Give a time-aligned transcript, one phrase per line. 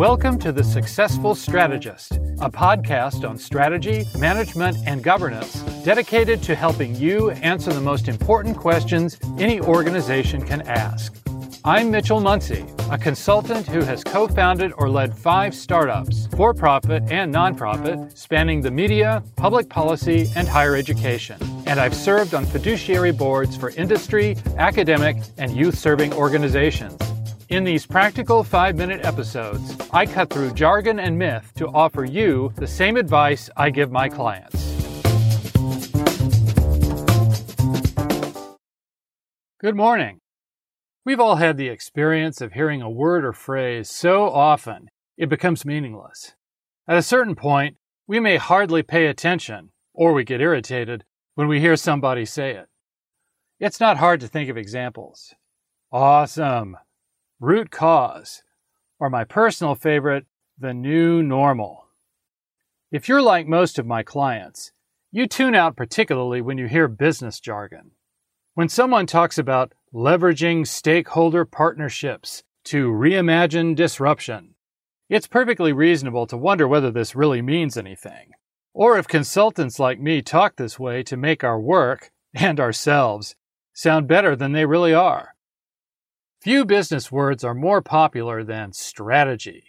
[0.00, 6.96] Welcome to The Successful Strategist, a podcast on strategy, management, and governance dedicated to helping
[6.96, 11.14] you answer the most important questions any organization can ask.
[11.66, 17.02] I'm Mitchell Muncy, a consultant who has co founded or led five startups, for profit
[17.10, 21.36] and nonprofit, spanning the media, public policy, and higher education.
[21.66, 27.09] And I've served on fiduciary boards for industry, academic, and youth serving organizations.
[27.50, 32.52] In these practical five minute episodes, I cut through jargon and myth to offer you
[32.54, 34.54] the same advice I give my clients.
[39.58, 40.20] Good morning.
[41.04, 44.88] We've all had the experience of hearing a word or phrase so often
[45.18, 46.36] it becomes meaningless.
[46.86, 51.02] At a certain point, we may hardly pay attention, or we get irritated
[51.34, 52.68] when we hear somebody say it.
[53.58, 55.34] It's not hard to think of examples.
[55.90, 56.76] Awesome,
[57.40, 58.42] root cause,
[58.98, 60.26] or my personal favorite,
[60.58, 61.86] the new normal.
[62.92, 64.72] If you're like most of my clients,
[65.10, 67.92] you tune out particularly when you hear business jargon.
[68.54, 74.54] When someone talks about leveraging stakeholder partnerships to reimagine disruption,
[75.08, 78.32] it's perfectly reasonable to wonder whether this really means anything,
[78.74, 83.34] or if consultants like me talk this way to make our work and ourselves
[83.72, 85.34] sound better than they really are.
[86.40, 89.64] Few business words are more popular than strategy.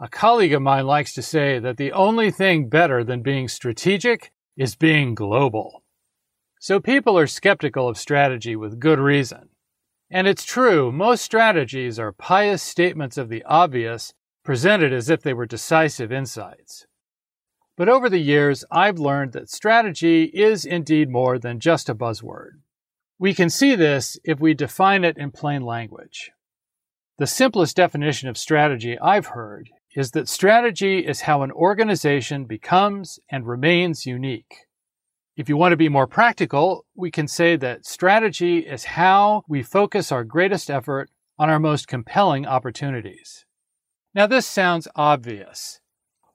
[0.00, 4.32] A colleague of mine likes to say that the only thing better than being strategic
[4.56, 5.84] is being global.
[6.60, 9.50] So people are skeptical of strategy with good reason.
[10.10, 15.34] And it's true, most strategies are pious statements of the obvious presented as if they
[15.34, 16.86] were decisive insights.
[17.76, 22.62] But over the years, I've learned that strategy is indeed more than just a buzzword.
[23.18, 26.30] We can see this if we define it in plain language.
[27.18, 33.18] The simplest definition of strategy I've heard is that strategy is how an organization becomes
[33.28, 34.66] and remains unique.
[35.36, 39.64] If you want to be more practical, we can say that strategy is how we
[39.64, 43.44] focus our greatest effort on our most compelling opportunities.
[44.14, 45.80] Now, this sounds obvious.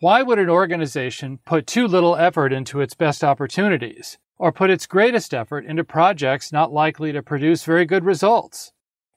[0.00, 4.86] Why would an organization put too little effort into its best opportunities, or put its
[4.86, 8.72] greatest effort into projects not likely to produce very good results?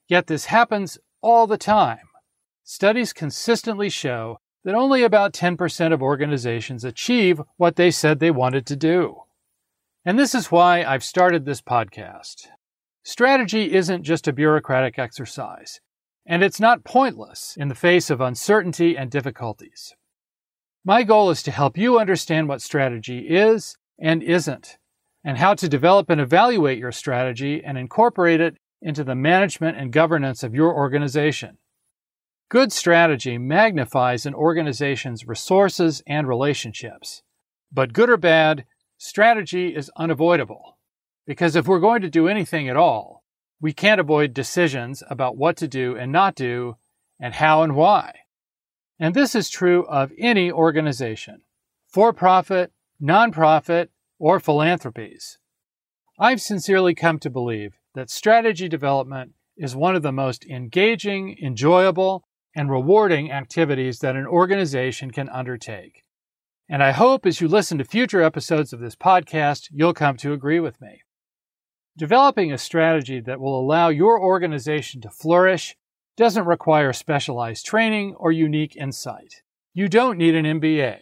[0.08, 2.08] Yet this happens all the time.
[2.64, 8.66] Studies consistently show that only about 10% of organizations achieve what they said they wanted
[8.66, 9.22] to do.
[10.04, 12.48] And this is why I've started this podcast.
[13.02, 15.80] Strategy isn't just a bureaucratic exercise,
[16.26, 19.94] and it's not pointless in the face of uncertainty and difficulties.
[20.84, 24.78] My goal is to help you understand what strategy is and isn't,
[25.24, 29.92] and how to develop and evaluate your strategy and incorporate it into the management and
[29.92, 31.58] governance of your organization.
[32.48, 37.22] Good strategy magnifies an organization's resources and relationships.
[37.70, 38.64] But good or bad,
[38.96, 40.78] strategy is unavoidable.
[41.26, 43.22] Because if we're going to do anything at all,
[43.60, 46.76] we can't avoid decisions about what to do and not do,
[47.20, 48.14] and how and why.
[48.98, 51.42] And this is true of any organization,
[51.88, 55.38] for profit, nonprofit, or philanthropies.
[56.18, 62.24] I've sincerely come to believe that strategy development is one of the most engaging, enjoyable,
[62.54, 66.04] and rewarding activities that an organization can undertake.
[66.68, 70.32] And I hope as you listen to future episodes of this podcast, you'll come to
[70.32, 71.02] agree with me.
[71.96, 75.76] Developing a strategy that will allow your organization to flourish
[76.16, 79.42] doesn't require specialized training or unique insight.
[79.72, 80.98] You don't need an MBA.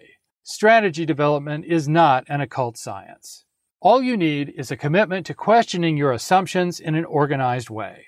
[0.48, 3.44] Strategy development is not an occult science.
[3.80, 8.04] All you need is a commitment to questioning your assumptions in an organized way.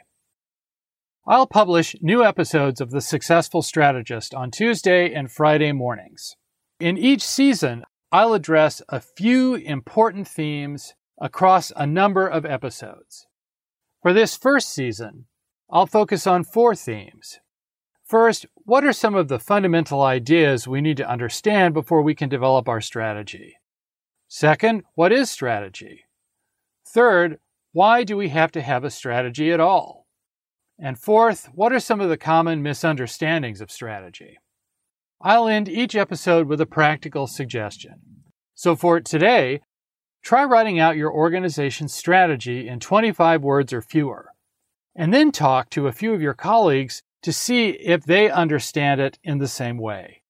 [1.27, 6.37] I'll publish new episodes of The Successful Strategist on Tuesday and Friday mornings.
[6.79, 7.83] In each season,
[8.13, 13.27] I'll address a few important themes across a number of episodes.
[14.01, 15.25] For this first season,
[15.69, 17.41] I'll focus on four themes.
[18.07, 22.29] First, what are some of the fundamental ideas we need to understand before we can
[22.29, 23.57] develop our strategy?
[24.29, 26.05] Second, what is strategy?
[26.87, 27.39] Third,
[27.73, 30.07] why do we have to have a strategy at all?
[30.79, 34.37] And fourth, what are some of the common misunderstandings of strategy?
[35.19, 37.95] I'll end each episode with a practical suggestion.
[38.55, 39.63] So for today,
[40.23, 44.33] try writing out your organization's strategy in 25 words or fewer,
[44.95, 49.19] and then talk to a few of your colleagues to see if they understand it
[49.23, 50.23] in the same way.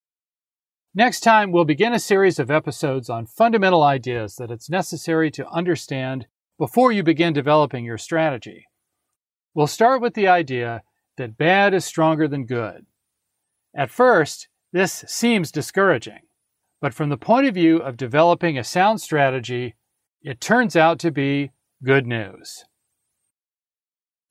[0.94, 5.48] Next time, we'll begin a series of episodes on fundamental ideas that it's necessary to
[5.48, 6.26] understand
[6.58, 8.66] before you begin developing your strategy.
[9.54, 10.82] We'll start with the idea
[11.16, 12.86] that bad is stronger than good.
[13.76, 16.20] At first, This seems discouraging,
[16.80, 19.76] but from the point of view of developing a sound strategy,
[20.20, 21.52] it turns out to be
[21.82, 22.64] good news.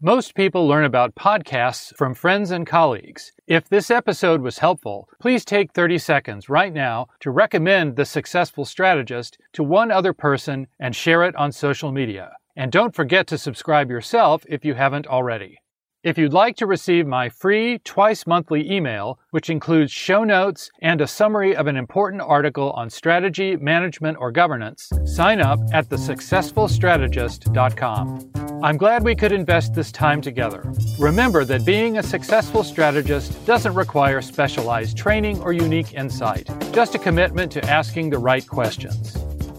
[0.02, 3.32] Most people learn about podcasts from friends and colleagues.
[3.48, 8.64] If this episode was helpful, please take 30 seconds right now to recommend The Successful
[8.64, 12.34] Strategist to one other person and share it on social media.
[12.56, 15.58] And don't forget to subscribe yourself if you haven't already.
[16.04, 21.02] If you'd like to receive my free twice monthly email, which includes show notes and
[21.02, 28.37] a summary of an important article on strategy, management, or governance, sign up at thesuccessfulstrategist.com.
[28.64, 30.64] I'm glad we could invest this time together.
[30.98, 37.00] Remember that being a successful strategist doesn't require specialized training or unique insight, just a
[37.00, 39.14] commitment to asking the right questions.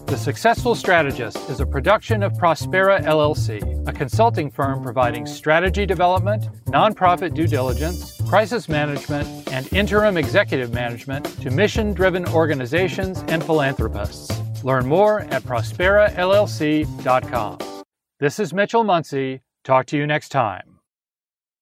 [0.07, 6.49] The Successful Strategist is a production of Prospera LLC, a consulting firm providing strategy development,
[6.65, 14.29] nonprofit due diligence, crisis management, and interim executive management to mission driven organizations and philanthropists.
[14.65, 17.68] Learn more at prosperallc.com.
[18.19, 19.39] This is Mitchell Muncy.
[19.63, 20.78] Talk to you next time.